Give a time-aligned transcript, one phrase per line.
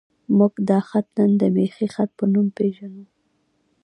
[0.37, 3.03] موږ دا خط نن د میخي خط په نوم پېژنو.